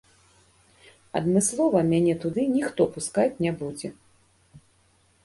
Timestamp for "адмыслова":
1.19-1.83